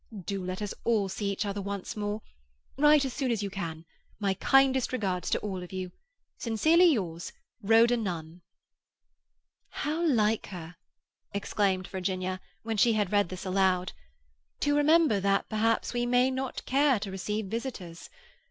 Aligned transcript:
Do 0.25 0.43
let 0.43 0.63
us 0.63 0.73
all 0.83 1.09
see 1.09 1.29
each 1.31 1.45
other 1.45 1.61
once 1.61 1.95
more. 1.95 2.23
Write 2.75 3.05
as 3.05 3.13
soon 3.13 3.29
as 3.29 3.43
you 3.43 3.51
can. 3.51 3.85
My 4.19 4.33
kindest 4.33 4.91
regards 4.91 5.29
to 5.29 5.39
all 5.41 5.61
of 5.61 5.71
you.—Sincerely 5.71 6.85
yours, 6.91 7.31
RHODA 7.63 7.97
NUNN." 7.97 8.41
"How 9.69 10.03
like 10.07 10.47
her," 10.47 10.75
exclaimed 11.35 11.85
Virginia, 11.87 12.41
when 12.63 12.77
she 12.77 12.93
had 12.93 13.11
read 13.11 13.29
this 13.29 13.45
aloud, 13.45 13.93
"to 14.61 14.75
remember 14.75 15.19
that 15.19 15.47
perhaps 15.49 15.93
we 15.93 16.07
may 16.07 16.31
not 16.31 16.65
care 16.65 16.97
to 16.99 17.11
receive 17.11 17.45
visitors! 17.45 18.09